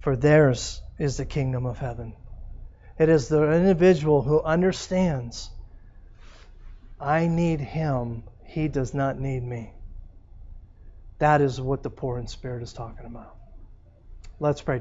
[0.00, 2.14] for theirs is the kingdom of heaven.
[2.98, 5.50] It is the individual who understands
[6.98, 9.72] I need him, he does not need me.
[11.18, 13.36] That is what the poor in spirit is talking about.
[14.40, 14.76] Let's pray.